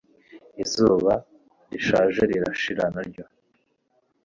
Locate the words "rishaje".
1.69-2.21